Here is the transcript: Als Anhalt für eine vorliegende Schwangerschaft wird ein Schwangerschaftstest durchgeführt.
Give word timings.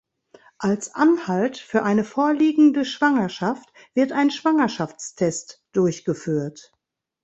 Als 0.57 0.95
Anhalt 0.95 1.59
für 1.59 1.83
eine 1.83 2.03
vorliegende 2.03 2.85
Schwangerschaft 2.85 3.71
wird 3.93 4.11
ein 4.13 4.31
Schwangerschaftstest 4.31 5.63
durchgeführt. 5.73 6.71